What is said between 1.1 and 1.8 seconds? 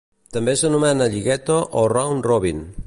lligueta